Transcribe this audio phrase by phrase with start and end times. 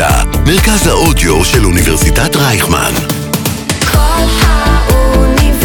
[0.00, 2.92] האוניברסיטה, מרכז האודיו של אוניברסיטת רייכמן.
[3.92, 5.58] כל האוניברסיטה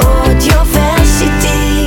[0.00, 1.86] אודיוורסיטי.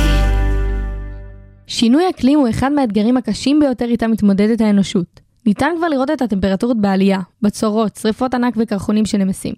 [1.66, 5.20] שינוי אקלים הוא אחד מהאתגרים הקשים ביותר איתם מתמודדת האנושות.
[5.46, 9.54] ניתן כבר לראות את הטמפרטורות בעלייה, בצורות, שריפות ענק וקרחונים שנמסים.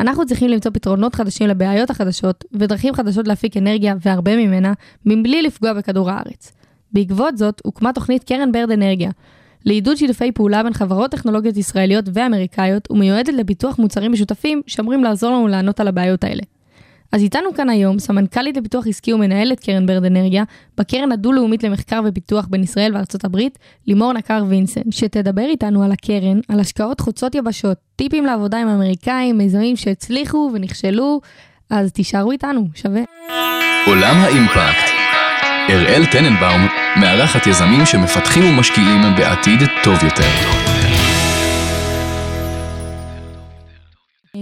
[0.00, 4.72] אנחנו צריכים למצוא פתרונות חדשים לבעיות החדשות, ודרכים חדשות להפיק אנרגיה, והרבה ממנה,
[5.06, 6.52] מבלי לפגוע בכדור הארץ.
[6.92, 9.10] בעקבות זאת, הוקמה תוכנית קרן ברד אנרגיה,
[9.66, 15.48] לעידוד שיתופי פעולה בין חברות טכנולוגיות ישראליות ואמריקאיות, ומיועדת לפיתוח מוצרים משותפים שאמורים לעזור לנו
[15.48, 16.42] לענות על הבעיות האלה.
[17.12, 20.44] אז איתנו כאן היום סמנכ"לית לפיתוח עסקי ומנהלת קרן ברד אנרגיה,
[20.78, 26.40] בקרן הדו-לאומית למחקר ופיתוח בין ישראל וארצות הברית, לימור נקר וינסן, שתדבר איתנו על הקרן,
[26.48, 31.20] על השקעות חוצות יבשות, טיפים לעבודה עם אמריקאים, מיזמים שהצליחו ונכשלו,
[31.70, 33.02] אז תישארו איתנו, שווה.
[33.86, 34.95] עולם האימפקט.
[35.68, 36.66] אראל טננבאום
[37.00, 40.30] מארחת יזמים שמפתחים ומשקיעים בעתיד טוב יותר.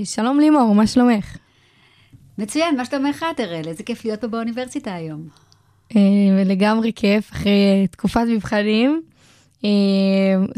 [0.04, 1.36] שלום לימור, מה שלומך?
[2.38, 3.68] מצוין, מה שלומך את, אראל?
[3.68, 5.28] איזה כיף להיות פה באוניברסיטה היום.
[5.96, 9.02] אה, לגמרי כיף, אחרי תקופת מבחנים.
[9.64, 9.70] אה,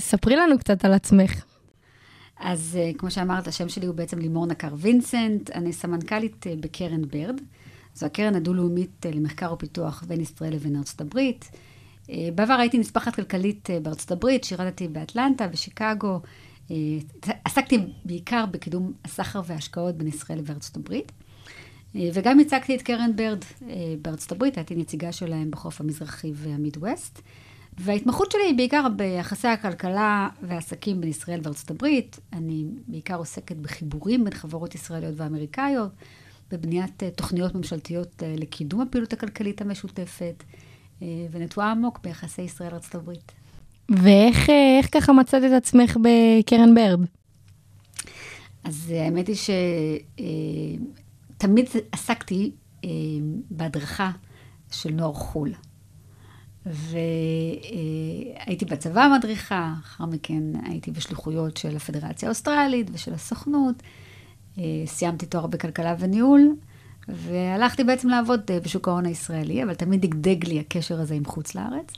[0.01, 1.45] ספרי לנו קצת על עצמך.
[2.41, 7.41] אז אה, כמו שאמרת, השם שלי הוא בעצם לימור נקר וינסנט, אני סמנכ"לית בקרן ברד.
[7.97, 11.51] זו הקרן הדו-לאומית למחקר ופיתוח בין ישראל לבין ארצות הברית.
[12.35, 16.21] בעבר הייתי נספחת כלכלית בארצות הברית, שירתתי באטלנטה, בשיקגו.
[17.45, 21.13] עסקתי בעיקר בקידום הסחר וההשקעות בין ישראל וארצות הברית.
[21.95, 23.45] וגם הצגתי את קרן ברד
[24.03, 27.23] בארצות הברית, הייתי נציגה שלהם בחוף המזרחי והמידווסט.
[27.79, 32.21] וההתמחות שלי היא בעיקר ביחסי הכלכלה והעסקים בין ישראל וארצות הברית.
[32.33, 35.91] אני בעיקר עוסקת בחיבורים בין חברות ישראליות ואמריקאיות,
[36.51, 40.45] בבניית תוכניות ממשלתיות לקידום הפעילות הכלכלית המשותפת,
[41.03, 43.33] ונטועה עמוק ביחסי ישראל-ארצות הברית.
[43.89, 47.01] ואיך איך ככה מצאת את עצמך בקרן ברד?
[48.65, 49.37] אז האמת היא
[51.37, 52.51] שתמיד עסקתי
[52.85, 52.91] אה,
[53.51, 54.11] בהדרכה
[54.71, 55.53] של נוער חו"ל.
[56.67, 63.83] והייתי בצבא מדריכה, אחר מכן הייתי בשליחויות של הפדרציה האוסטרלית ושל הסוכנות.
[64.59, 66.55] אה, סיימתי תואר בכלכלה וניהול,
[67.09, 71.55] והלכתי בעצם לעבוד אה, בשוק ההון הישראלי, אבל תמיד דגדג לי הקשר הזה עם חוץ
[71.55, 71.93] לארץ.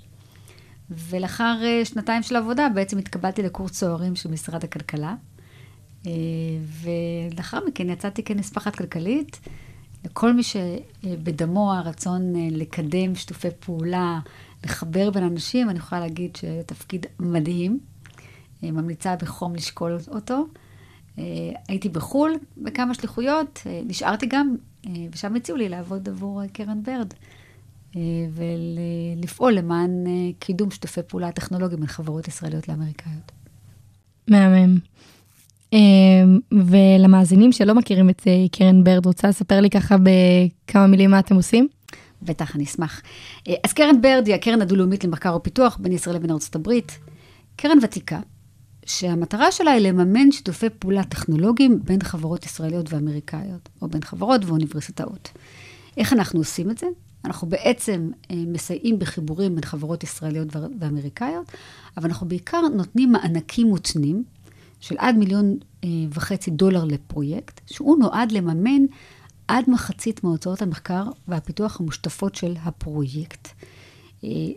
[0.91, 5.15] ולאחר שנתיים של עבודה בעצם התקבלתי לקורס צוערים של משרד הכלכלה.
[6.83, 9.41] ולאחר מכן יצאתי כנספחת כלכלית.
[10.05, 14.21] לכל מי שבדמו הרצון לקדם שיתופי פעולה,
[14.65, 17.79] לחבר בין אנשים, אני יכולה להגיד שזה תפקיד מדהים.
[18.63, 20.47] ממליצה בחום לשקול אותו.
[21.69, 24.55] הייתי בחו"ל בכמה שליחויות, נשארתי גם,
[25.13, 27.15] ושם הציעו לי לעבוד עבור קרן ברד.
[28.31, 29.91] ולפעול למען
[30.39, 33.33] קידום שיתופי פעולה טכנולוגיים בין חברות ישראליות לאמריקאיות.
[34.29, 34.79] מהמם.
[36.53, 41.69] ולמאזינים שלא מכירים את קרן ברד, רוצה לספר לי ככה בכמה מילים מה אתם עושים?
[42.23, 43.03] בטח, אני אשמח.
[43.65, 46.99] אז קרן ברד היא הקרן הדו-לאומית למחקר ופיתוח בין ישראל לבין ארצות הברית.
[47.57, 48.21] קרן ותיקה,
[48.89, 55.31] שהמטרה שלה היא לממן שיתופי פעולה טכנולוגיים בין חברות ישראליות ואמריקאיות, או בין חברות ואוניברסיטאות.
[55.97, 56.87] איך אנחנו עושים את זה?
[57.25, 60.49] אנחנו בעצם מסייעים בחיבורים בין חברות ישראליות
[60.81, 61.53] ואמריקאיות,
[61.97, 64.25] אבל אנחנו בעיקר נותנים מענקים מותנים
[64.81, 65.57] של עד מיליון
[66.11, 68.83] וחצי דולר לפרויקט, שהוא נועד לממן
[69.49, 73.49] עד מחצית מהוצאות המחקר והפיתוח המושתפות של הפרויקט.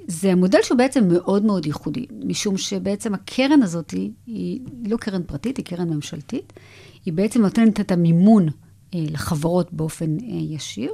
[0.07, 5.23] זה המודל שהוא בעצם מאוד מאוד ייחודי, משום שבעצם הקרן הזאת היא, היא לא קרן
[5.23, 6.53] פרטית, היא קרן ממשלתית.
[7.05, 8.47] היא בעצם נותנת את המימון
[8.94, 10.91] לחברות באופן ישיר.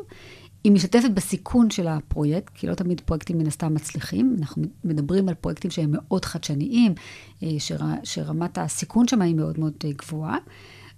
[0.64, 4.36] היא משתתפת בסיכון של הפרויקט, כי לא תמיד פרויקטים מן הסתם מצליחים.
[4.40, 6.94] אנחנו מדברים על פרויקטים שהם מאוד חדשניים,
[7.58, 10.38] שר, שרמת הסיכון שם היא מאוד מאוד גבוהה.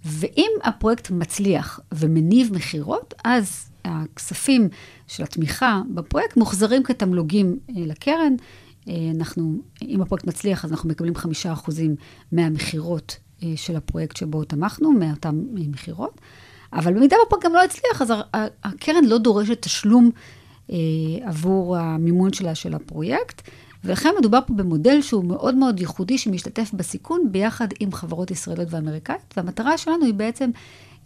[0.05, 4.69] ואם הפרויקט מצליח ומניב מכירות, אז הכספים
[5.07, 8.35] של התמיכה בפרויקט מוחזרים כתמלוגים לקרן.
[9.15, 11.95] אנחנו, אם הפרויקט מצליח, אז אנחנו מקבלים חמישה אחוזים
[12.31, 13.17] מהמכירות
[13.55, 16.21] של הפרויקט שבו תמכנו, מאותן מכירות.
[16.73, 18.13] אבל במידה והפרויקט גם לא הצליח, אז
[18.63, 20.11] הקרן לא דורשת תשלום
[20.71, 20.77] אה,
[21.23, 23.49] עבור המימון שלה של הפרויקט,
[23.83, 29.33] ולכן מדובר פה במודל שהוא מאוד מאוד ייחודי, שמשתתף בסיכון ביחד עם חברות ישראליות ואמריקאיות,
[29.37, 30.59] והמטרה שלנו היא בעצם אה,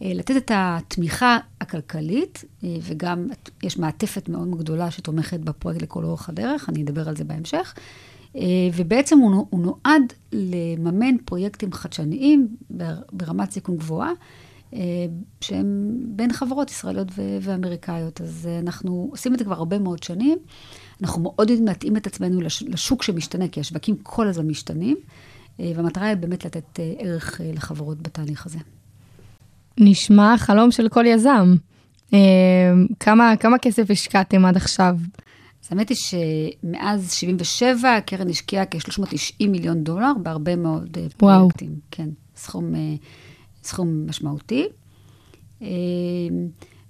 [0.03, 3.27] לתת את התמיכה הכלכלית, אה, וגם
[3.63, 7.73] יש מעטפת מאוד גדולה שתומכת בפרויקט לכל אורך הדרך, אני אדבר על זה בהמשך.
[8.75, 12.55] ובעצם הוא, נועד לממן פרויקטים חדשניים
[13.11, 14.11] ברמת סיכון גבוהה.
[15.41, 17.07] שהם בין חברות ישראליות
[17.41, 18.21] ואמריקאיות.
[18.21, 20.37] אז אנחנו עושים את זה כבר הרבה מאוד שנים.
[21.01, 24.97] אנחנו מאוד יודעים להתאים את עצמנו לשוק שמשתנה, כי השווקים כל הזמן משתנים.
[25.59, 28.59] אה, והמטרה היא באמת לתת אה, ערך אה, לחברות בתהליך הזה.
[29.77, 31.55] נשמע חלום של כל יזם.
[32.13, 32.19] אה,
[32.99, 34.95] כמה, כמה כסף השקעתם עד עכשיו?
[35.63, 41.39] אז האמת היא שמאז 77 הקרן השקיעה כ-390 מיליון דולר בהרבה מאוד אה, וואו.
[41.39, 41.75] פרויקטים.
[41.91, 42.95] כן, סכום, אה,
[43.63, 44.67] סכום משמעותי.
[45.61, 45.67] אה,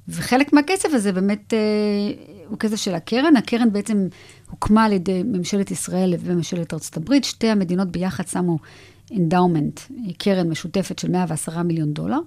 [0.08, 1.60] וחלק מהכסף הזה באמת אה,
[2.48, 3.36] הוא כסף של הקרן.
[3.36, 4.08] הקרן בעצם
[4.50, 7.24] הוקמה על ידי ממשלת ישראל וממשלת ארצות הברית.
[7.24, 8.58] שתי המדינות ביחד שמו
[9.18, 9.80] endowment,
[10.18, 12.20] קרן משותפת של 110 מיליון דולר.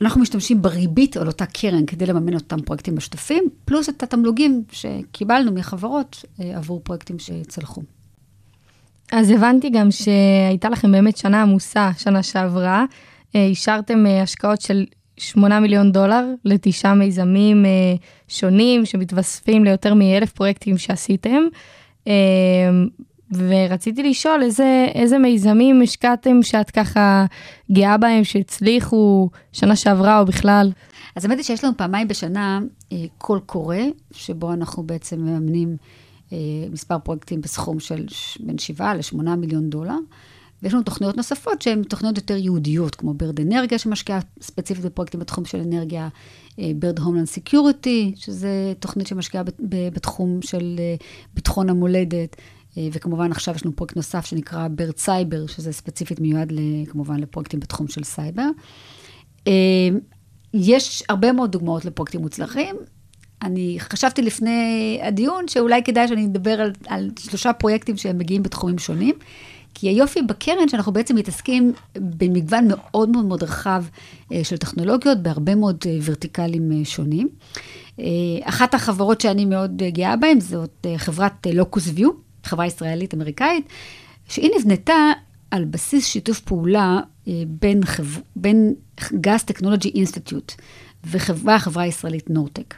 [0.00, 5.52] אנחנו משתמשים בריבית על אותה קרן כדי לממן אותם פרויקטים משותפים, פלוס את התמלוגים שקיבלנו
[5.52, 7.82] מחברות אה, עבור פרויקטים שצלחו.
[9.12, 12.84] אז הבנתי גם שהייתה לכם באמת שנה עמוסה, שנה שעברה.
[13.36, 14.84] אה, אישרתם אה, השקעות של
[15.16, 17.64] 8 מיליון דולר לתשעה מיזמים
[18.28, 21.42] שונים שמתווספים ליותר מאלף פרויקטים שעשיתם.
[23.34, 27.26] אה, ורציתי לשאול איזה, איזה מיזמים השקעתם שאת ככה
[27.72, 30.72] גאה בהם, שהצליחו שנה שעברה או בכלל?
[31.16, 32.60] אז האמת היא שיש לנו פעמיים בשנה
[32.92, 33.76] אה, קול קורא,
[34.12, 35.76] שבו אנחנו בעצם מממנים
[36.32, 36.38] אה,
[36.70, 38.06] מספר פרויקטים בסכום של
[38.40, 39.98] בין 7 ל-8 מיליון דולר.
[40.62, 45.44] ויש לנו תוכניות נוספות שהן תוכניות יותר ייעודיות, כמו ברד אנרגיה, שמשקיעה ספציפית בפרויקטים בתחום
[45.44, 46.08] של אנרגיה,
[46.58, 50.94] BIRD Homeland Security, שזה תוכנית שמשקיעה בתחום של אה,
[51.34, 52.36] ביטחון המולדת.
[52.78, 56.52] אה, וכמובן עכשיו יש לנו פרויקט נוסף שנקרא BIRD Cyber, שזה ספציפית מיועד
[56.90, 58.48] כמובן לפרויקטים בתחום של סייבר.
[59.46, 59.52] אה,
[60.54, 62.76] יש הרבה מאוד דוגמאות לפרויקטים מוצלחים.
[63.42, 68.78] אני חשבתי לפני הדיון שאולי כדאי שאני אדבר על, על שלושה פרויקטים שהם מגיעים בתחומים
[68.78, 69.14] שונים.
[69.74, 73.84] כי היופי בקרן שאנחנו בעצם מתעסקים במגוון מאוד מאוד מאוד רחב
[74.32, 77.28] אה, של טכנולוגיות, בהרבה מאוד ורטיקלים שונים.
[78.42, 82.10] אחת החברות שאני מאוד אה, גאה בהן זאת חברת Locusview,
[82.44, 83.68] חברה ישראלית-אמריקאית,
[84.28, 85.12] שהיא נבנתה
[85.50, 88.20] על בסיס שיתוף פעולה אה, בין, חבר...
[88.36, 88.74] בין
[89.12, 90.52] Gas Technology Institute
[91.04, 92.74] וחברה, החברה הישראלית נורטק.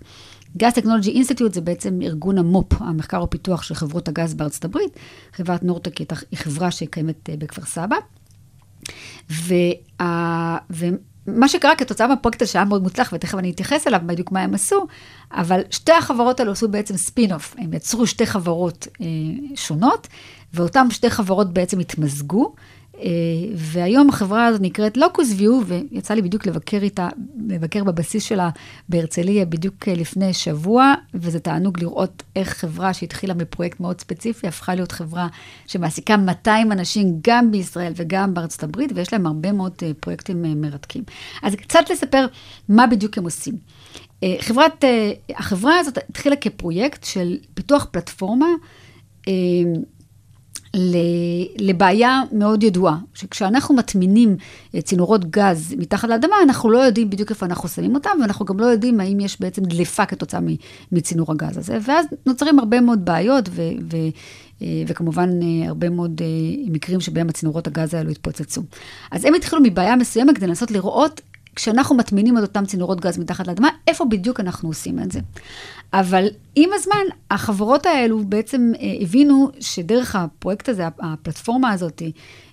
[0.56, 4.93] Gas Technology Institute זה בעצם ארגון המו"פ, המחקר ופיתוח של חברות הגז בארצות הברית.
[5.32, 7.96] חברת נורטק היא היא חברה שקיימת אה, בכפר סבא.
[9.31, 10.58] וה...
[11.26, 14.55] ומה שקרה כתוצאה מהפרויקט הזה שהיה מאוד מוצלח, ותכף אני אתייחס אליו בדיוק מה הם
[14.55, 14.87] עשו,
[15.32, 17.55] אבל שתי החברות האלו עשו בעצם ספין-אוף.
[17.59, 19.06] הם יצרו שתי חברות אה,
[19.55, 20.09] שונות,
[20.55, 22.55] ואותן שתי חברות בעצם התמזגו.
[23.00, 23.08] אה,
[23.55, 27.08] והיום החברה הזאת נקראת Locusview, ויצא לי בדיוק לבקר איתה,
[27.49, 28.50] לבקר בבסיס שלה
[28.88, 34.75] בהרצליה בדיוק אה, לפני שבוע, וזה תענוג לראות איך חברה שהתחילה מפרויקט מאוד ספציפי, הפכה
[34.75, 35.29] להיות חברה
[35.67, 41.02] שמעסיקה 200 אנשים גם בישראל וגם בארצות הברית, ויש להם הרבה מאוד אה, פרויקטים מרתקים.
[41.43, 42.26] אז קצת לספר
[42.69, 43.55] מה בדיוק הם עושים.
[44.41, 44.85] חברת,
[45.37, 48.46] החברה הזאת התחילה כפרויקט של פיתוח פלטפורמה,
[51.59, 54.37] לבעיה מאוד ידועה, שכשאנחנו מטמינים
[54.75, 58.61] אה, צינורות גז מתחת לאדמה, אנחנו לא יודעים בדיוק איפה אנחנו שמים אותם, ואנחנו גם
[58.61, 60.41] לא יודעים האם יש בעצם דליפה כתוצאה
[60.93, 61.79] מצינור הגז הזה.
[61.87, 63.62] ואז נוצרים הרבה מאוד בעיות, ו-
[63.93, 63.97] ו-
[64.62, 66.21] אה, וכמובן אה, הרבה מאוד
[66.67, 68.62] מקרים שבהם הצינורות הגז האלו התפוצצו.
[69.11, 71.20] אז הם התחילו מבעיה מסוימת כדי לנסות לראות
[71.56, 75.21] כשאנחנו מטמינים את אותם צינורות גז מתחת לאדמה, איפה בדיוק אנחנו עושים את זה.
[75.93, 82.03] אבל עם הזמן, החברות האלו בעצם אה, הבינו שדרך הפרויקט הזה, הפלטפורמה הזאת,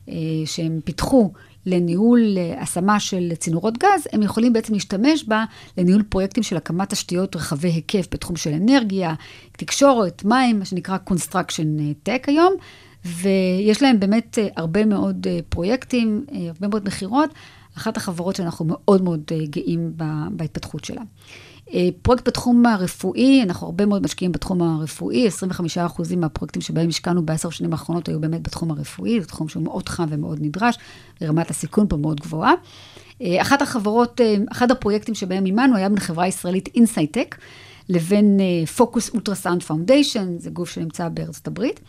[0.09, 0.13] אה,
[0.45, 1.31] שהם פיתחו
[1.65, 5.45] לניהול אה, השמה של צינורות גז, הם יכולים בעצם להשתמש בה
[5.77, 9.13] לניהול פרויקטים של הקמת תשתיות רחבי היקף בתחום של אנרגיה,
[9.51, 12.53] תקשורת, מים, מה שנקרא Construction Tech היום.
[13.05, 17.29] ויש להם באמת הרבה מאוד פרויקטים, הרבה מאוד מכירות.
[17.77, 19.93] אחת החברות שאנחנו מאוד מאוד גאים
[20.31, 21.01] בהתפתחות שלה.
[22.01, 27.71] פרויקט בתחום הרפואי, אנחנו הרבה מאוד משקיעים בתחום הרפואי, 25% מהפרויקטים שבהם השקענו בעשר שנים
[27.71, 30.77] האחרונות היו באמת בתחום הרפואי, זה תחום שהוא מאוד חם ומאוד נדרש,
[31.23, 32.53] רמת הסיכון פה מאוד גבוהה.
[33.23, 37.35] אחת החברות, אחד הפרויקטים שבהם מימנו היה בין חברה ישראלית Insightec,
[37.89, 38.39] לבין
[38.75, 41.79] Focused Ultrasound Foundation, זה גוף שנמצא בארצות הברית.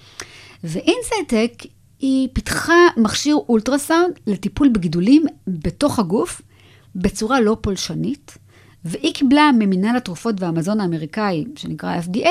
[0.64, 1.52] ו Insightec
[2.02, 6.42] היא פיתחה מכשיר אולטרסאונד לטיפול בגידולים בתוך הגוף
[6.94, 8.38] בצורה לא פולשנית,
[8.84, 12.28] והיא קיבלה ממינהל התרופות והמזון האמריקאי, שנקרא FDA,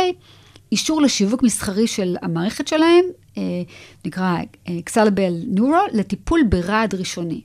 [0.71, 3.05] אישור לשיווק מסחרי של המערכת שלהם,
[4.05, 4.37] נקרא
[4.79, 7.41] Exablate Neuro, לטיפול ברעד ראשוני.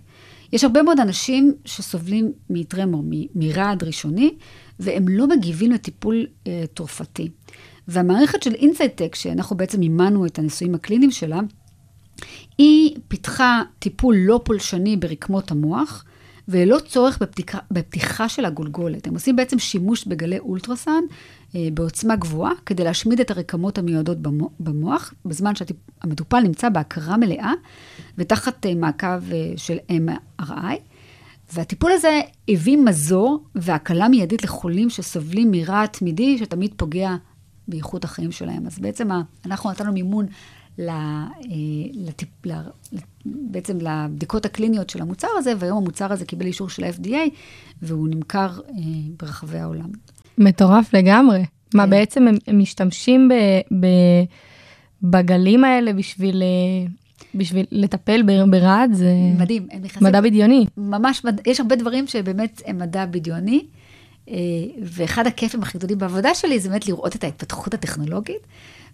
[0.52, 3.04] יש הרבה מאוד אנשים שסובלים מטרמור,
[3.34, 4.34] מרעד ראשוני,
[4.80, 7.28] והם לא מגיבים לטיפול אה, תרופתי.
[7.88, 11.40] והמערכת של Insightec, שאנחנו בעצם מימנו את הניסויים הקליניים שלה,
[12.58, 16.04] היא פיתחה טיפול לא פולשני ברקמות המוח,
[16.48, 19.06] וללא צורך בפתיחה, בפתיחה של הגולגולת.
[19.06, 21.08] הם עושים בעצם שימוש בגלי אולטרסאונד
[21.54, 27.52] אה, בעוצמה גבוהה, כדי להשמיד את הרקמות המיועדות במו- במוח, בזמן שהמטופל נמצא בהכרה מלאה,
[28.18, 30.74] ותחת אה, מעקב אה, של MRI.
[31.52, 37.16] והטיפול הזה הביא מזור והקלה מיידית לחולים שסובלים מרעד תמידי, שתמיד פוגע
[37.68, 38.66] באיכות החיים שלהם.
[38.66, 39.08] אז בעצם
[39.46, 40.26] אנחנו נתנו מימון
[40.78, 42.52] לטיפ, ל,
[43.24, 47.30] בעצם לבדיקות הקליניות של המוצר הזה, והיום המוצר הזה קיבל אישור של ה-FDA,
[47.82, 48.74] והוא נמכר אה,
[49.20, 49.88] ברחבי העולם.
[50.38, 51.44] מטורף לגמרי.
[51.74, 51.90] מה כן.
[51.90, 53.34] בעצם הם, הם משתמשים ב,
[53.80, 53.86] ב,
[55.02, 56.86] בגלים האלה בשביל, אה,
[57.34, 58.92] בשביל לטפל ברעד?
[58.92, 60.08] זה מדהים, הם נכנסים...
[60.08, 60.66] מדע בדיוני.
[60.76, 63.64] ממש, יש הרבה דברים שבאמת הם מדע בדיוני,
[64.28, 64.36] אה,
[64.82, 68.46] ואחד הכיפים הכי גדולים בעבודה שלי זה באמת לראות את ההתפתחות הטכנולוגית,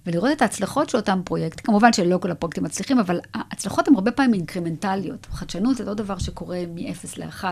[0.07, 1.61] ולראות את ההצלחות של אותם פרויקט.
[1.65, 5.27] כמובן שלא כל הפרויקטים מצליחים, אבל ההצלחות הן הרבה פעמים אינקרמנטליות.
[5.31, 7.45] חדשנות זה לא דבר שקורה מ-0 ל-1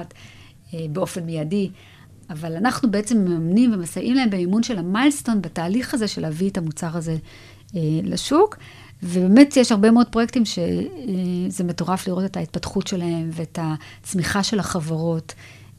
[0.93, 1.71] באופן מיידי,
[2.31, 6.97] אבל אנחנו בעצם מממנים ומסייעים להם במימון של המיילסטון בתהליך הזה של להביא את המוצר
[6.97, 7.17] הזה
[7.77, 8.57] אה, לשוק.
[9.03, 15.35] ובאמת יש הרבה מאוד פרויקטים שזה מטורף לראות את ההתפתחות שלהם ואת הצמיחה של החברות.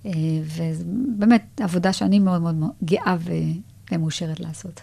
[0.05, 0.11] אה,
[0.55, 3.17] ובאמת עבודה שאני מאוד מאוד גאה
[3.91, 4.81] ומאושרת לעשות.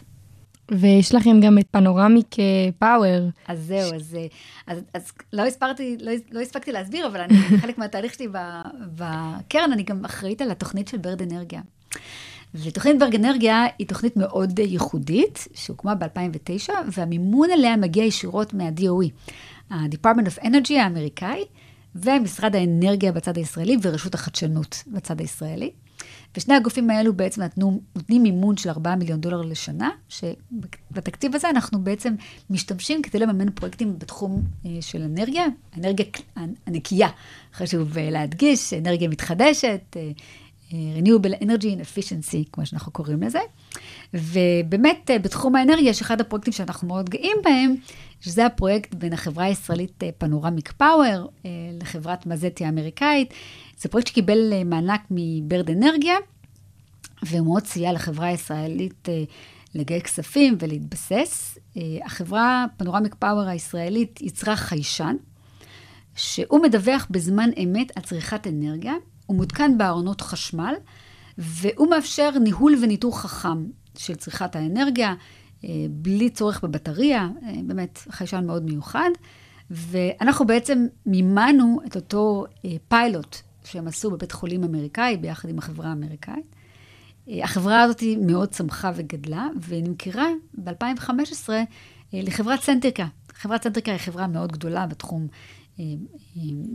[0.70, 2.44] ויש לכם גם את פנורמיק אה,
[2.78, 3.28] פאוור.
[3.48, 4.26] אז זהו, אז, אה,
[4.66, 8.28] אז, אז לא, הספרתי, לא, לא הספקתי להסביר, אבל אני, חלק מהתהליך שלי
[8.94, 11.60] בקרן, אני גם אחראית על התוכנית של ברד אנרגיה.
[12.54, 19.32] ותוכנית ברד אנרגיה היא תוכנית מאוד ייחודית, שהוקמה ב-2009, והמימון עליה מגיע ישירות מה-DOE,
[19.70, 21.44] ה-Department of Energy האמריקאי,
[21.94, 25.70] ומשרד האנרגיה בצד הישראלי ורשות החדשנות בצד הישראלי.
[26.36, 31.78] ושני הגופים האלו בעצם נתנו, נותנים מימון של 4 מיליון דולר לשנה, שבתקציב הזה אנחנו
[31.78, 32.14] בעצם
[32.50, 35.46] משתמשים כדי לממן פרויקטים בתחום אה, של אנרגיה,
[35.78, 36.06] אנרגיה
[36.66, 37.08] הנקייה,
[37.54, 40.10] חשוב אה, להדגיש, אנרגיה מתחדשת, אה,
[40.70, 43.38] Renewable Energy and Efficiency, כמו שאנחנו קוראים לזה.
[44.14, 47.75] ובאמת, אה, בתחום האנרגיה יש אחד הפרויקטים שאנחנו מאוד גאים בהם,
[48.20, 53.34] שזה הפרויקט בין החברה הישראלית אה, פנורמיק פאוור אה, לחברת מזטי האמריקאית.
[53.78, 56.16] זה פרויקט שקיבל מענק מברד אנרגיה,
[57.22, 59.08] והוא מאוד סייע לחברה הישראלית
[59.75, 61.58] לגייס כספים ולהתבסס.
[62.04, 65.16] החברה פנורמיק פאוור הישראלית יצרה חיישן,
[66.16, 68.94] שהוא מדווח בזמן אמת על צריכת אנרגיה,
[69.28, 70.75] הוא מותקן בארונות חשמל,
[71.38, 73.66] והוא מאפשר ניהול וניטור חכם
[73.97, 75.14] של צריכת האנרגיה,
[75.64, 79.11] אה, בלי צורך בבטריה, אה, באמת חיישן מאוד מיוחד.
[79.70, 85.88] ואנחנו בעצם מימנו את אותו אה, פיילוט שהם עשו בבית חולים אמריקאי, ביחד עם החברה
[85.88, 86.54] האמריקאית.
[87.42, 91.49] החברה הזאת מאוד צמחה וגדלה, ונמכרה ב-2015
[92.12, 93.06] לחברת סנטריקה.
[93.32, 95.26] חברת סנטריקה היא חברה מאוד גדולה בתחום,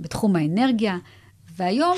[0.02, 0.98] בתחום האנרגיה,
[1.56, 1.98] והיום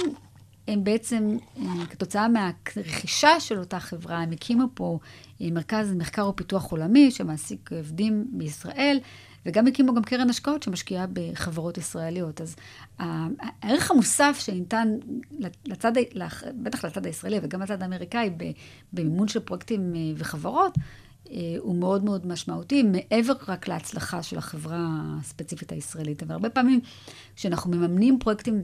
[0.67, 4.99] הם בעצם, אה, כתוצאה מהרכישה של אותה חברה, הם הקימו פה
[5.41, 8.99] אה, מרכז מחקר ופיתוח עולמי שמעסיק עובדים בישראל,
[9.45, 12.41] וגם הקימו גם קרן השקעות שמשקיעה בחברות ישראליות.
[12.41, 12.55] אז
[12.99, 14.87] הערך המוסף שניתן
[15.65, 15.91] לצד,
[16.63, 18.29] בטח לצד הישראלי וגם לצד האמריקאי,
[18.93, 20.77] במימון של פרויקטים אה, וחברות,
[21.59, 24.87] הוא מאוד מאוד משמעותי, מעבר רק להצלחה של החברה
[25.19, 26.23] הספציפית הישראלית.
[26.23, 26.79] אבל הרבה פעמים,
[27.35, 28.63] כשאנחנו מממנים פרויקטים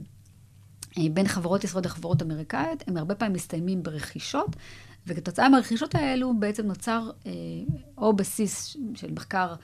[1.12, 4.56] בין חברות ישראליות לחברות אמריקאיות, הם הרבה פעמים מסתיימים ברכישות,
[5.06, 7.32] וכתוצאה מהרכישות האלו בעצם נוצר אה,
[7.98, 9.54] או בסיס של מחקר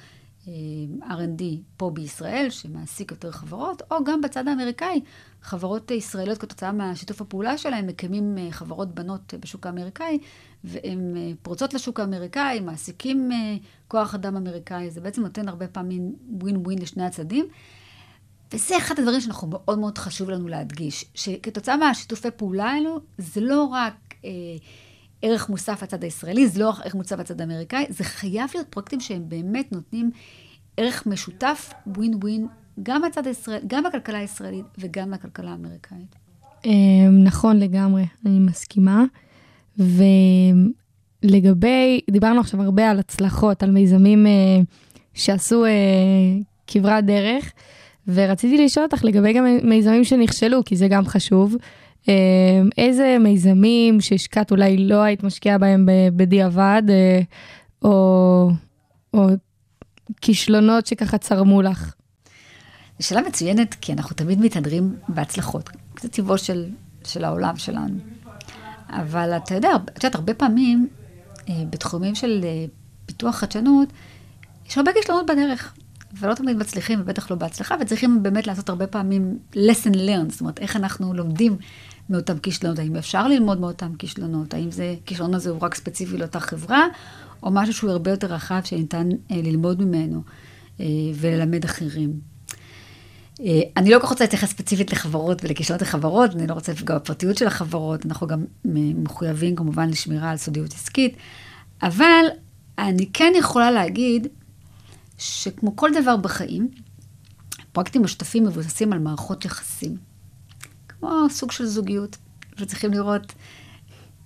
[0.48, 1.42] אה, R&D
[1.76, 5.00] פה בישראל, שמעסיק יותר חברות, או גם בצד האמריקאי,
[5.42, 10.18] חברות ישראליות כתוצאה מהשיתוף הפעולה שלהם, מקימים אה, חברות בנות בשוק האמריקאי,
[10.64, 13.56] והן אה, פורצות לשוק האמריקאי, מעסיקים אה,
[13.88, 17.46] כוח אדם אמריקאי, זה בעצם נותן הרבה פעמים ווין ווין לשני הצדדים.
[18.52, 23.64] וזה אחד הדברים שאנחנו מאוד מאוד חשוב לנו להדגיש, שכתוצאה מהשיתופי פעולה האלו, זה לא
[23.64, 24.30] רק אה,
[25.22, 29.00] ערך מוסף לצד הישראלי, זה לא רק ערך מוסף לצד האמריקאי, זה חייב להיות פרויקטים
[29.00, 30.10] שהם באמת נותנים
[30.76, 32.46] ערך משותף, ווין ווין,
[32.82, 36.16] גם בצד הישראלי, גם בכלכלה הישראלית וגם בכלכלה האמריקאית.
[37.24, 39.04] נכון לגמרי, אני מסכימה.
[41.24, 44.32] ולגבי, דיברנו עכשיו הרבה על הצלחות, על מיזמים אה,
[45.14, 45.70] שעשו אה,
[46.66, 47.52] כברת דרך.
[48.08, 51.56] ורציתי לשאול אותך לגבי גם מיזמים שנכשלו, כי זה גם חשוב.
[52.78, 56.82] איזה מיזמים שהשקעת אולי לא היית משקיעה בהם בדיעבד,
[57.82, 58.50] או,
[59.14, 59.26] או
[60.20, 61.94] כישלונות שככה צרמו לך?
[62.98, 65.70] זו שאלה מצוינת, כי אנחנו תמיד מתהדרים בהצלחות.
[66.00, 66.66] זה טבעו של,
[67.04, 67.98] של העולם שלנו.
[68.88, 70.88] אבל אתה יודע, את יודעת, הרבה פעמים
[71.50, 72.44] בתחומים של
[73.06, 73.88] פיתוח חדשנות,
[74.68, 75.74] יש הרבה כישלונות בדרך.
[76.12, 80.58] ולא תמיד מצליחים, ובטח לא בהצלחה, וצריכים באמת לעשות הרבה פעמים lesson learned, זאת אומרת,
[80.58, 81.56] איך אנחנו לומדים
[82.10, 86.40] מאותם כישלונות, האם אפשר ללמוד מאותם כישלונות, האם זה, כישלון הזה הוא רק ספציפי לאותה
[86.40, 86.86] חברה,
[87.42, 90.22] או משהו שהוא הרבה יותר רחב שניתן אה, ללמוד ממנו
[90.80, 92.20] אה, וללמד אחרים.
[93.40, 96.96] אה, אני לא כל כך רוצה להתייחס ספציפית לחברות ולכישלונות לחברות, אני לא רוצה לפגוע
[96.96, 101.16] בפרטיות של החברות, אנחנו גם מחויבים כמובן לשמירה על סודיות עסקית,
[101.82, 102.24] אבל
[102.78, 104.26] אני כן יכולה להגיד
[105.18, 106.68] שכמו כל דבר בחיים,
[107.72, 109.96] פרויקטים משותפים מבוססים על מערכות יחסים.
[110.88, 112.16] כמו סוג של זוגיות,
[112.58, 113.32] וצריכים לראות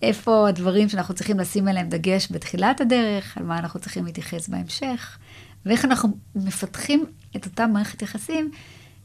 [0.02, 5.18] איפה הדברים שאנחנו צריכים לשים עליהם דגש בתחילת הדרך, על מה אנחנו צריכים להתייחס בהמשך,
[5.66, 7.04] ואיך אנחנו מפתחים
[7.36, 8.50] את אותה מערכת יחסים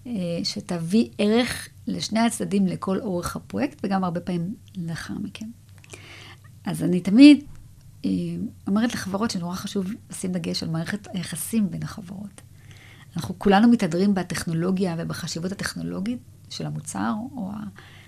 [0.08, 0.12] אה,
[0.44, 5.48] שתביא ערך לשני הצדדים לכל אורך הפרויקט, וגם הרבה פעמים לאחר מכן.
[6.66, 7.44] אז אני תמיד
[8.68, 12.42] אומרת לחברות שנורא חשוב לשים דגש על מערכת היחסים בין החברות.
[13.16, 17.52] אנחנו כולנו מתהדרים בטכנולוגיה ובחשיבות הטכנולוגית של המוצר או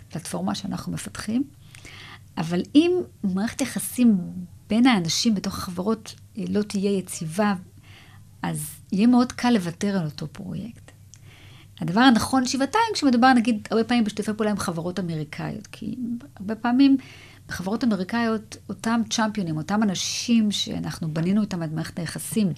[0.07, 1.43] הפלטפורמה שאנחנו מפתחים,
[2.37, 2.91] אבל אם
[3.23, 4.17] מערכת יחסים
[4.69, 7.53] בין האנשים בתוך החברות אה, לא תהיה יציבה,
[8.41, 10.91] אז יהיה מאוד קל לוותר על אותו פרויקט.
[11.81, 15.95] הדבר הנכון שבעתיים כשמדובר נגיד הרבה פעמים בשיתופי פעולה עם חברות אמריקאיות, כי
[16.35, 16.97] הרבה פעמים
[17.49, 22.53] בחברות אמריקאיות אותם צ'מפיונים, אותם אנשים שאנחנו בנינו איתם את מערכת היחסים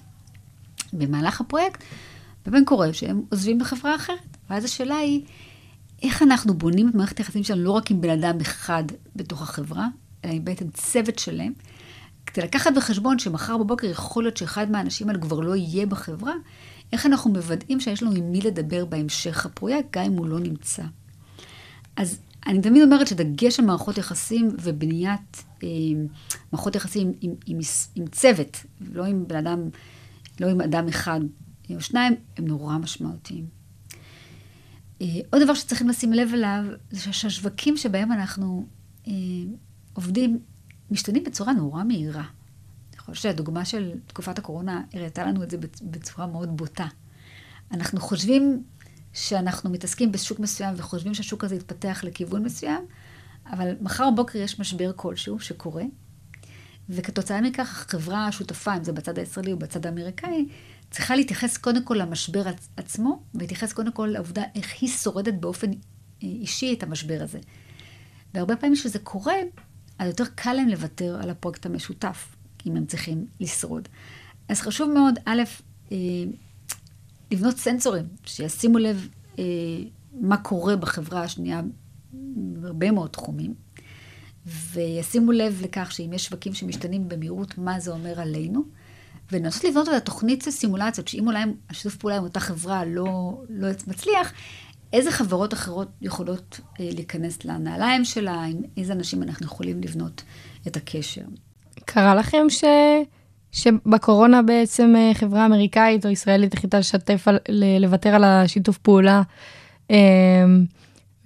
[0.92, 1.82] במהלך הפרויקט,
[2.46, 4.36] ובין קורה שהם עוזבים בחברה אחרת.
[4.50, 5.22] ואז השאלה היא,
[6.02, 8.84] איך אנחנו בונים את מערכת היחסים שלנו לא רק עם בן אדם אחד
[9.16, 9.88] בתוך החברה,
[10.24, 11.52] אלא עם בעצם צוות שלם,
[12.26, 16.34] כדי לקחת בחשבון שמחר בבוקר יכול להיות שאחד מהאנשים האלה כבר לא יהיה בחברה,
[16.92, 20.82] איך אנחנו מוודאים שיש לנו עם מי לדבר בהמשך הפרויקט, גם אם הוא לא נמצא.
[21.96, 25.68] אז אני תמיד אומרת שדגש על מערכות יחסים ובניית אה,
[26.52, 27.58] מערכות יחסים עם, עם, עם,
[27.94, 29.68] עם צוות, לא עם בן אדם,
[30.40, 31.20] לא עם אדם אחד
[31.74, 33.46] או שניים, הם נורא משמעותיים.
[35.00, 38.66] אה, עוד דבר שצריכים לשים לב אליו, זה שהשווקים שבהם אנחנו
[39.08, 39.12] אה,
[39.92, 40.38] עובדים
[40.90, 42.24] משתנים בצורה נורא מהירה.
[42.92, 46.86] אני חושבת שהדוגמה של תקופת הקורונה הראתה לנו את זה בצורה מאוד בוטה.
[47.70, 48.62] אנחנו חושבים
[49.12, 52.84] שאנחנו מתעסקים בשוק מסוים וחושבים שהשוק הזה יתפתח לכיוון מסוים,
[53.46, 55.84] אבל מחר בבוקר יש משבר כלשהו שקורה,
[56.88, 60.48] וכתוצאה מכך החברה השותפה, אם זה בצד הישראלי או בצד האמריקאי,
[60.90, 62.42] צריכה להתייחס קודם כל למשבר
[62.76, 65.78] עצמו, ולהתייחס קודם כל לעובדה איך היא שורדת באופן אה,
[66.22, 67.38] אישי את המשבר הזה.
[68.34, 69.34] והרבה פעמים כשזה קורה,
[69.98, 73.88] אז יותר קל להם לוותר על הפרויקט המשותף, אם הם צריכים לשרוד.
[74.48, 75.42] אז חשוב מאוד, א',
[75.92, 75.96] אה,
[77.32, 79.44] לבנות סנסורים, שישימו לב אה,
[80.20, 81.60] מה קורה בחברה השנייה
[82.12, 83.54] בהרבה מאוד תחומים,
[84.46, 88.62] וישימו לב לכך שאם יש שווקים שמשתנים במהירות, מה זה אומר עלינו.
[89.32, 94.32] ולנסות לבנות את התוכנית סימולציות, שאם אולי השיתוף פעולה עם אותה חברה לא, לא מצליח,
[94.92, 100.22] איזה חברות אחרות יכולות אה, להיכנס לנעליים שלה, עם איזה אנשים אנחנו יכולים לבנות
[100.66, 101.22] את הקשר.
[101.84, 102.64] קרה לכם ש...
[103.52, 107.38] שבקורונה בעצם אה, חברה אמריקאית או ישראלית החליטה לשתף, על,
[107.80, 109.22] לוותר על השיתוף פעולה,
[109.90, 109.96] אה,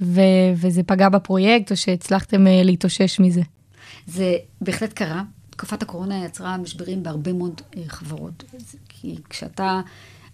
[0.00, 0.20] ו,
[0.56, 3.42] וזה פגע בפרויקט, או שהצלחתם אה, להתאושש מזה?
[4.06, 5.22] זה בהחלט קרה.
[5.50, 8.44] תקופת הקורונה יצרה משברים בהרבה מאוד חברות.
[8.88, 9.80] כי כשאתה,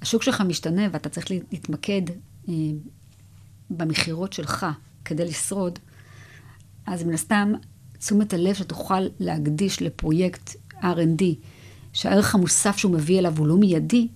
[0.03, 2.03] השוק שלך משתנה ואתה צריך להתמקד
[3.71, 4.67] במכירות שלך
[5.05, 5.79] כדי לשרוד,
[6.87, 7.53] אז מן הסתם,
[7.99, 10.51] תשומת הלב שתוכל להקדיש לפרויקט
[10.83, 11.23] R&D,
[11.93, 14.09] שהערך המוסף שהוא מביא אליו הוא לא מיידי,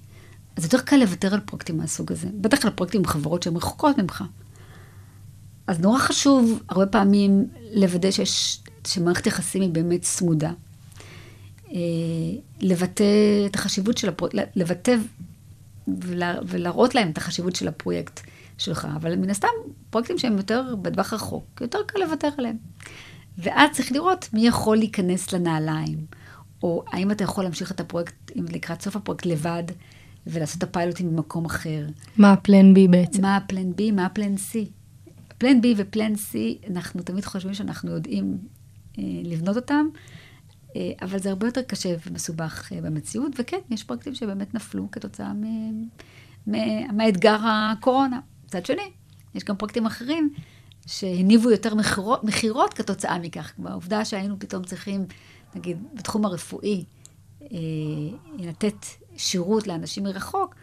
[0.57, 2.29] אז יותר קל לוותר על פרויקטים מהסוג הזה.
[2.41, 4.25] בטח על פרויקטים עם חברות שהן רחוקות ממך.
[5.67, 10.53] אז נורא חשוב הרבה פעמים לוודא שיש, שמערכת יחסים היא באמת צמודה.
[11.73, 11.79] אה,
[12.61, 13.05] לבטא
[13.47, 14.97] את החשיבות של הפרויקט, לבטא
[16.47, 18.21] ולהראות להם את החשיבות של הפרויקט
[18.59, 18.89] שלך.
[18.97, 19.49] אבל מן הסתם,
[19.91, 22.57] פרויקטים שהם יותר בטווח רחוק, יותר קל לוותר עליהם.
[23.39, 25.99] ואז צריך לראות מי יכול להיכנס לנעליים.
[26.63, 29.65] או האם אתה יכול להמשיך את הפרויקט לקראת סוף הפרויקט לבד,
[30.27, 31.87] ולעשות את הפיילוטים במקום אחר.
[32.17, 33.23] מה הפלן B בעצם?
[33.23, 34.57] מה הפלן B, מה הפלן C.
[35.39, 36.37] פלן B ופלן C,
[36.71, 38.39] אנחנו תמיד חושבים שאנחנו יודעים
[38.99, 39.87] אה, לבנות אותם,
[40.77, 45.33] אה, אבל זה הרבה יותר קשה ומסובך אה, במציאות, וכן, יש פרויקטים שבאמת נפלו כתוצאה
[46.93, 48.21] מהאתגר הקורונה.
[48.47, 48.91] מצד שני,
[49.35, 50.31] יש גם פרויקטים אחרים
[50.87, 51.75] שהניבו יותר
[52.23, 53.53] מכירות כתוצאה מכך.
[53.65, 55.05] העובדה שהיינו פתאום צריכים
[55.55, 56.85] נגיד, בתחום הרפואי,
[57.43, 57.49] אה,
[58.39, 60.55] לתת שירות לאנשים מרחוק,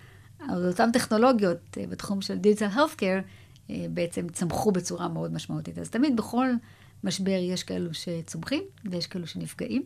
[0.50, 3.24] אז אותן טכנולוגיות אה, בתחום של דיגיטל healthcare
[3.70, 5.78] אה, בעצם צמחו בצורה מאוד משמעותית.
[5.78, 6.48] אז תמיד בכל
[7.04, 9.84] משבר יש כאלו שצומחים ויש כאלו שנפגעים,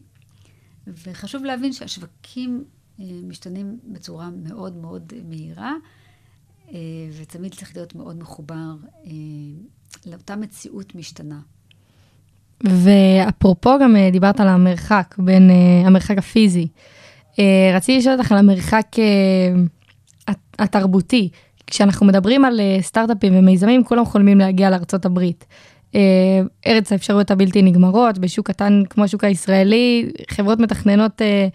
[0.88, 2.64] וחשוב להבין שהשווקים
[3.00, 5.74] משתנים בצורה מאוד מאוד מהירה,
[7.18, 8.76] ותמיד צריך להיות מאוד מחובר
[10.06, 11.42] לאותה מציאות משתנה.
[12.64, 16.68] ואפרופו גם אה, דיברת על המרחק בין, אה, המרחק הפיזי.
[17.40, 18.88] אה, רציתי לשאול אותך על המרחק
[20.28, 21.30] הת- התרבותי.
[21.68, 25.46] כשאנחנו מדברים על סטארט-אפים ומיזמים, כולם חולמים להגיע לארצות הברית.
[26.68, 31.48] ארץ האפשרויות הבלתי נגמרות, בשוק קטן כמו השוק הישראלי, חברות מתכננות אה,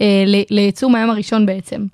[0.00, 1.86] אה, ל- לייצור מהיום הראשון בעצם.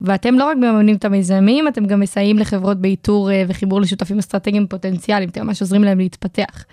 [0.00, 4.66] ואתם לא רק מממנים את המיזמים, אתם גם מסייעים לחברות באיתור אה, וחיבור לשותפים אסטרטגיים
[4.66, 6.64] פוטנציאליים, אתם ממש עוזרים להם להתפתח.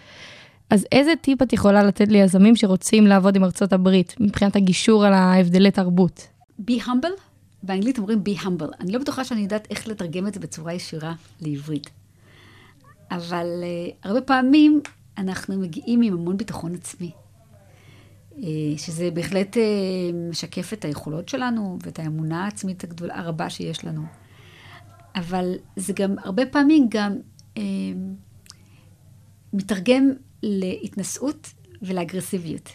[0.70, 5.14] אז איזה טיפ את יכולה לתת ליזמים שרוצים לעבוד עם ארצות הברית, מבחינת הגישור על
[5.14, 6.28] ההבדלי תרבות?
[6.62, 7.22] be humble,
[7.64, 8.76] באנגלית אומרים be humble.
[8.80, 11.90] אני לא בטוחה שאני יודעת איך לתרגם את זה בצורה ישירה לעברית.
[13.12, 14.82] אבל uh, הרבה פעמים
[15.18, 17.12] אנחנו מגיעים עם המון ביטחון עצמי.
[18.32, 18.38] Uh,
[18.78, 19.60] שזה בהחלט uh,
[20.30, 24.02] משקף את היכולות שלנו ואת האמונה העצמית הגדולה, הרבה שיש לנו.
[25.16, 27.16] אבל זה גם, הרבה פעמים גם
[27.56, 27.60] uh,
[29.54, 30.12] מתרגם
[30.46, 32.70] להתנשאות ולאגרסיביות.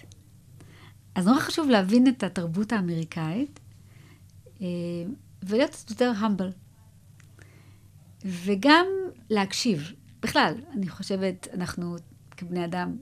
[1.14, 3.60] אז נורא חשוב להבין את התרבות האמריקאית
[4.60, 4.66] אה,
[5.42, 6.50] ולהיות יותר המבל.
[8.24, 8.86] וגם
[9.30, 9.92] להקשיב.
[10.22, 11.96] בכלל, אני חושבת, אנחנו
[12.36, 12.96] כבני אדם,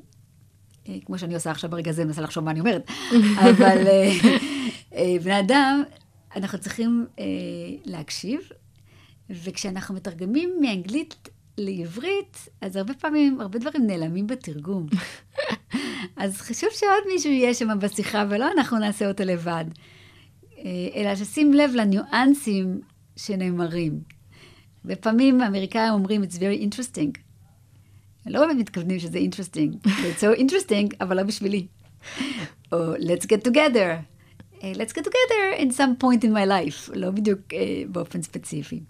[0.88, 2.90] אה, כמו שאני עושה עכשיו ברגע הזה, מנסה לחשוב מה אני אומרת,
[3.50, 3.86] אבל
[4.94, 5.82] אה, בני אדם,
[6.36, 7.06] אנחנו צריכים
[7.84, 8.40] להקשיב,
[9.30, 14.86] וכשאנחנו מתרגמים מאנגלית לעברית, אז הרבה פעמים, הרבה דברים נעלמים בתרגום.
[16.16, 19.64] אז חשוב שעוד מישהו יהיה שם בשיחה, ולא אנחנו נעשה אותה לבד.
[20.58, 22.80] אה, אלא ששים לב לניואנסים
[23.16, 24.00] שנאמרים.
[24.84, 27.18] ופעמים האמריקאים אומרים, it's very interesting.
[28.26, 29.88] לא באמת מתכוונים שזה interesting.
[29.88, 31.66] It's so interesting, אבל לא בשבילי.
[32.72, 34.02] או let's get together.
[34.62, 36.90] אה, let's get together in some point in my life.
[36.94, 38.80] לא בדיוק אה, באופן ספציפי.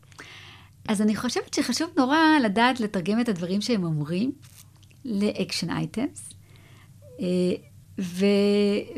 [0.88, 4.32] אז אני חושבת שחשוב נורא לדעת לתרגם את הדברים שהם אומרים
[5.04, 6.32] לאקשן אייטמס.
[7.20, 7.24] אה,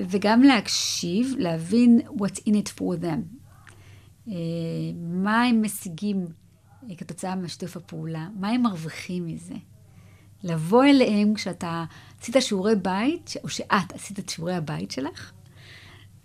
[0.09, 3.21] וגם להקשיב, להבין what's in it for them.
[4.29, 4.35] אה,
[5.03, 6.27] מה הם משיגים
[6.91, 9.55] אה, כתוצאה משיתוף הפעולה, מה הם מרוויחים מזה.
[10.43, 11.85] לבוא אליהם כשאתה
[12.21, 15.33] עשית שיעורי בית, או שאת עשית את שיעורי הבית שלך,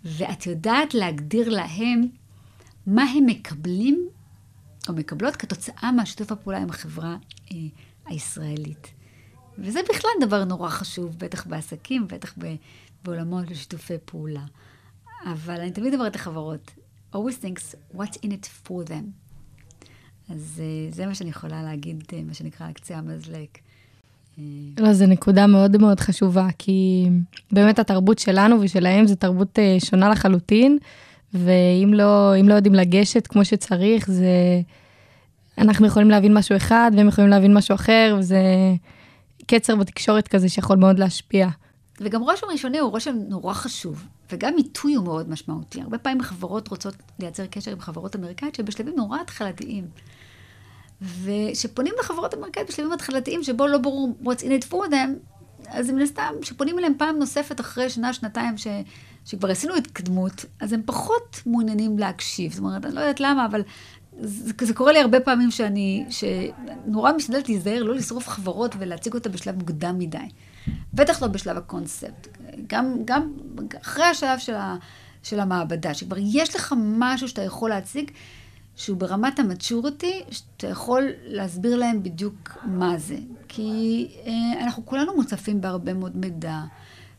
[0.04, 2.08] ואת יודעת להגדיר להם
[2.88, 4.08] מה הם מקבלים
[4.90, 7.18] או מקבלות כתוצאה מהשיתוף הפעולה עם החברה
[7.52, 7.58] אה,
[8.06, 8.94] הישראלית.
[9.58, 12.56] וזה בכלל דבר נורא חשוב, בטח בעסקים, בטח ב-
[13.04, 14.44] בעולמות של שיתופי פעולה.
[15.26, 16.72] אבל אני תמיד אומרת לחברות,
[17.16, 19.06] always thinks what's in it for them.
[20.30, 23.48] אז אה, זה מה שאני יכולה להגיד, אה, מה שנקרא, על קצה המזלג.
[24.40, 24.44] אה,
[24.78, 27.10] לא, זו נקודה מאוד מאוד חשובה, כי
[27.52, 30.78] באמת התרבות שלנו ושלהם זו תרבות אה, שונה לחלוטין,
[31.36, 34.62] ואם לא, אם לא יודעים לגשת כמו שצריך, זה...
[35.58, 38.42] אנחנו יכולים להבין משהו אחד, והם יכולים להבין משהו אחר, וזה
[39.48, 41.48] קצר בתקשורת כזה שיכול מאוד להשפיע.
[42.02, 45.82] וגם רושם ראשוני הוא רושם נורא חשוב, וגם עיתוי הוא מאוד משמעותי.
[45.82, 49.88] הרבה פעמים חברות רוצות לייצר קשר עם חברות אמריקאיות שבשלבים נורא התחלתיים.
[51.02, 55.36] וכשפונים לחברות אמריקאיות בשלבים התחלתיים, שבו לא ברור what's in it for them,
[55.68, 58.68] אז מן הסתם, כשפונים אליהם פעם נוספת אחרי שנה, שנתיים, ש...
[59.26, 62.52] שכבר עשינו התקדמות, אז הם פחות מעוניינים להקשיב.
[62.52, 63.62] זאת אומרת, אני לא יודעת למה, אבל
[64.20, 69.30] זה, זה קורה לי הרבה פעמים שאני, שנורא משתדלת להיזהר, לא לשרוף חברות ולהציג אותה
[69.30, 70.18] בשלב מוקדם מדי.
[70.94, 72.28] בטח לא בשלב הקונספט.
[72.68, 73.34] גם, גם
[73.82, 74.76] אחרי השלב של, ה,
[75.24, 78.12] של המעבדה, שכבר יש לך משהו שאתה יכול להציג,
[78.76, 83.18] שהוא ברמת המצ'ורטי, שאתה יכול להסביר להם בדיוק מה זה.
[83.48, 86.60] כי אה, אנחנו כולנו מוצפים בהרבה מאוד מידע,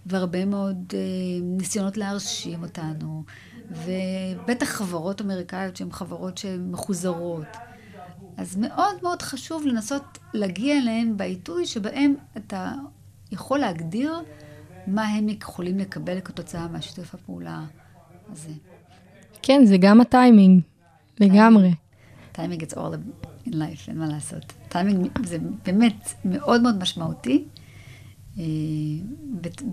[0.07, 1.01] והרבה מאוד אה,
[1.43, 3.25] ניסיונות להרשים אותנו,
[3.71, 7.47] ובטח חברות אמריקאיות שהן חברות שהן מחוזרות.
[8.37, 12.73] אז מאוד מאוד חשוב לנסות להגיע אליהם בעיתוי שבהם אתה
[13.33, 14.15] יכול להגדיר
[14.87, 17.65] מה הם יכולים לקבל כתוצאה מהשיתוף הפעולה
[18.33, 18.53] הזה.
[19.43, 20.63] כן, זה גם הטיימינג,
[21.21, 21.75] לגמרי.
[22.33, 22.95] טיימינג it's all
[23.49, 24.53] in life, אין מה לעשות.
[24.69, 27.45] טיימינג זה באמת מאוד מאוד משמעותי,
[28.39, 28.43] אה,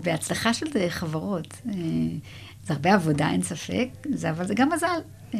[0.02, 1.46] והצלחה של זה חברות.
[1.68, 1.72] אה,
[2.66, 5.00] זה הרבה עבודה, אין ספק, זה, אבל זה גם מזל,
[5.34, 5.38] אה,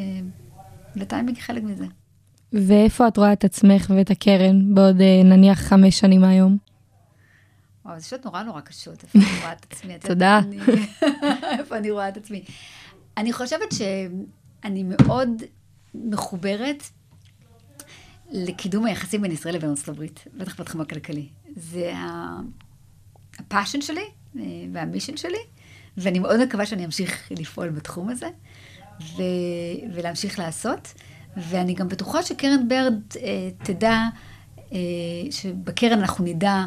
[0.97, 1.87] וטיימינג חלק מזה.
[2.53, 6.57] ואיפה את רואה את עצמך ואת הקרן בעוד אה, נניח חמש שנים מהיום?
[7.85, 9.99] וואו, זה שאלות נורא נורא קשות, איפה אני רואה את עצמי.
[9.99, 10.41] תודה.
[11.59, 12.45] איפה אני רואה את עצמי.
[13.17, 15.29] אני חושבת שאני מאוד
[15.95, 16.83] מחוברת
[18.33, 21.29] לקידום היחסים בין ישראל לבין ארצות הברית, בטח בתחום הכלכלי.
[21.57, 22.41] זה ה-
[23.38, 24.05] הפאשן שלי
[24.38, 24.42] אה,
[24.73, 25.38] והמישן שלי,
[25.97, 28.29] ואני מאוד מקווה שאני אמשיך לפעול בתחום הזה,
[29.01, 30.94] ו- ולהמשיך לעשות.
[31.37, 34.01] ואני גם בטוחה שקרן ברד אה, תדע,
[34.73, 34.79] אה,
[35.31, 36.64] שבקרן אנחנו נדע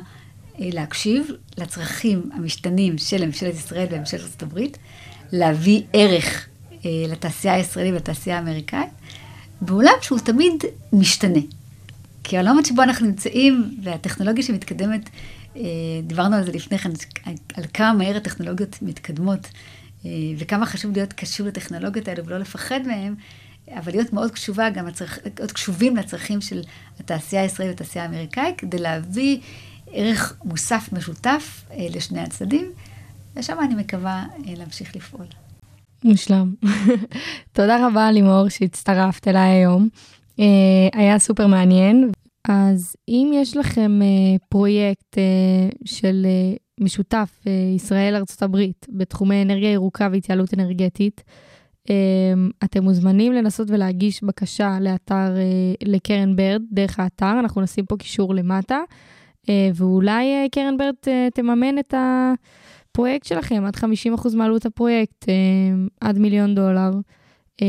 [0.60, 4.78] אה, להקשיב לצרכים המשתנים של ממשלת ישראל וממשלת ארצות הברית,
[5.32, 6.48] להביא ערך
[6.86, 8.90] אה, לתעשייה הישראלית ולתעשייה האמריקאית,
[9.62, 11.40] בעולם שהוא תמיד משתנה.
[12.24, 15.10] כי העולם שבו אנחנו נמצאים והטכנולוגיה שמתקדמת,
[16.04, 16.92] דיברנו על זה לפני כן,
[17.54, 19.48] על כמה מהר הטכנולוגיות מתקדמות
[20.06, 23.16] אה, וכמה חשוב להיות קשוב לטכנולוגיות האלה ולא לפחד מהן,
[23.72, 25.20] אבל להיות מאוד קשובה, גם הצרכ...
[25.38, 26.62] להיות קשובים לצרכים של
[27.00, 29.40] התעשייה הישראלית והתעשייה האמריקאית, כדי להביא
[29.92, 32.72] ערך מוסף משותף אה, לשני הצדדים,
[33.36, 35.26] ושם אני מקווה להמשיך לפעול.
[36.04, 36.54] מושלם.
[37.54, 39.90] תודה רבה לימור שהצטרפת אליי היום.
[40.94, 42.12] היה סופר מעניין,
[42.48, 49.72] אז אם יש לכם uh, פרויקט uh, של uh, משותף uh, ישראל-ארצות הברית בתחומי אנרגיה
[49.72, 51.24] ירוקה והתייעלות אנרגטית,
[51.88, 51.92] uh,
[52.64, 58.36] אתם מוזמנים לנסות ולהגיש בקשה לאתר, uh, לקרן ברד דרך האתר, אנחנו נשים פה קישור
[58.36, 58.80] למטה,
[59.44, 65.28] uh, ואולי uh, קרן ברד uh, תממן את הפרויקט שלכם עד 50% מעלות הפרויקט, uh,
[66.02, 66.92] עד מיליון דולר.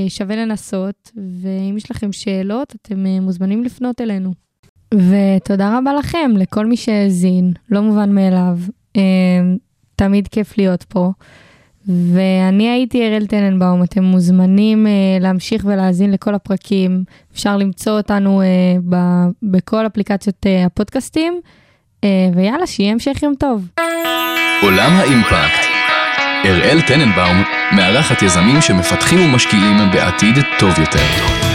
[0.09, 4.48] שווה לנסות, ואם יש לכם שאלות, אתם מוזמנים לפנות אלינו.
[4.95, 8.59] ותודה רבה לכם, לכל מי שהאזין, לא מובן מאליו.
[8.97, 9.03] אה,
[9.97, 11.11] תמיד כיף להיות פה.
[11.89, 17.05] ואני הייתי אראל טננבאום, אתם מוזמנים uh, להמשיך ולהאזין לכל הפרקים.
[17.33, 18.45] אפשר למצוא אותנו uh,
[18.89, 21.41] ב- בכל אפליקציות uh, הפודקאסטים,
[21.97, 23.69] uh, ויאללה, שיהיה המשך יום טוב.
[24.63, 25.69] עולם האימפקט.
[26.45, 27.43] אראל טננבאום
[27.77, 31.48] מארחת יזמים שמפתחים ומשקיעים בעתיד טוב יותר.